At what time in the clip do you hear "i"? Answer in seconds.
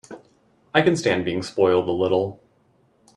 0.73-0.81